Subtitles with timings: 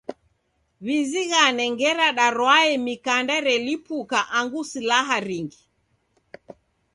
[0.83, 5.63] W'izighane ngera darwae mikanda relipuka angu silaha ringi.